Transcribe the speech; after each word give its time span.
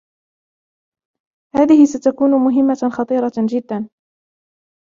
هذه 1.55 1.85
ستكون 1.85 2.31
مهمة 2.31 2.89
خطيرة 2.97 3.31
جداً. 3.49 3.89